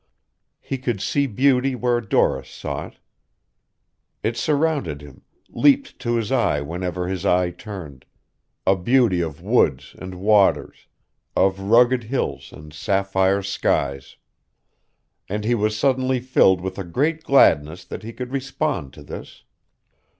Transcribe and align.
He 0.59 0.79
could 0.79 0.99
see 0.99 1.27
beauty 1.27 1.75
where 1.75 2.01
Doris 2.01 2.49
saw 2.49 2.87
it. 2.87 2.97
It 4.23 4.35
surrounded 4.35 4.99
him, 5.03 5.21
leaped 5.49 5.99
to 5.99 6.15
his 6.15 6.31
eye 6.31 6.59
whenever 6.59 7.07
his 7.07 7.23
eye 7.23 7.51
turned, 7.51 8.05
a 8.65 8.75
beauty 8.75 9.21
of 9.21 9.43
woods 9.43 9.95
and 9.99 10.15
waters, 10.15 10.87
of 11.35 11.59
rugged 11.59 12.05
hills 12.05 12.51
and 12.51 12.73
sapphire 12.73 13.43
skies. 13.43 14.17
And 15.29 15.45
he 15.45 15.53
was 15.53 15.77
suddenly 15.77 16.19
filled 16.19 16.61
with 16.61 16.79
a 16.79 16.83
great 16.83 17.23
gladness 17.23 17.85
that 17.85 18.01
he 18.01 18.11
could 18.11 18.31
respond 18.31 18.93
to 18.93 19.03
this. 19.03 19.43